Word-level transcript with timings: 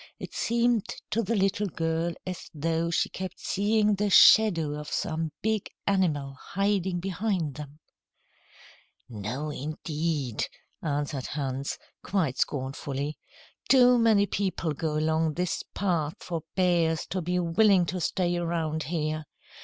It 0.17 0.33
seemed 0.33 0.85
to 1.11 1.21
the 1.21 1.35
little 1.35 1.67
girl 1.67 2.15
as 2.25 2.49
though 2.55 2.89
she 2.89 3.07
kept 3.07 3.39
seeing 3.39 3.93
the 3.93 4.09
shadow 4.09 4.73
of 4.73 4.91
some 4.91 5.31
big 5.43 5.69
animal 5.85 6.33
hiding 6.41 6.99
behind 6.99 7.53
them. 7.53 7.77
"No, 9.07 9.51
indeed," 9.51 10.47
answered 10.81 11.27
Hans, 11.27 11.77
quite 12.01 12.39
scornfully. 12.39 13.19
"Too 13.69 13.99
many 13.99 14.25
people 14.25 14.71
go 14.73 14.97
along 14.97 15.35
this 15.35 15.61
path 15.75 16.15
for 16.17 16.41
bears 16.55 17.05
to 17.11 17.21
be 17.21 17.37
willing 17.37 17.85
to 17.85 18.01
stay 18.01 18.37
around 18.37 18.81
here. 18.85 19.25